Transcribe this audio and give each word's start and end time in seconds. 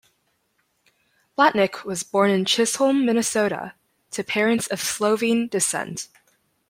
Blatnik 1.37 1.83
was 1.85 2.01
born 2.01 2.31
in 2.31 2.43
Chisholm, 2.43 3.05
Minnesota, 3.05 3.75
to 4.09 4.23
parents 4.23 4.65
of 4.65 4.81
Slovene 4.81 5.47
descent. 5.47 6.07